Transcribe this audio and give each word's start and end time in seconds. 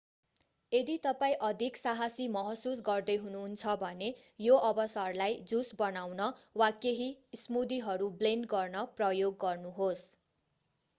यदि 0.71 0.93
तपाईं 1.01 1.43
अधिक 1.47 1.79
साहसी 1.81 2.25
महसुस 2.35 2.81
गर्दै 2.87 3.17
हुनुहुन्छ 3.25 3.75
भने 3.83 4.09
यो 4.39 4.57
अवसरलाई 4.71 5.37
जुस 5.53 5.71
बनाउन 5.85 6.33
वा 6.57 6.73
केही 6.81 7.09
स्मूदीहरू 7.37 8.11
ब्लेन्ड 8.19 8.53
गर्न 8.53 8.87
प्रयोग 8.97 9.41
गर्नुहोस् 9.41 10.07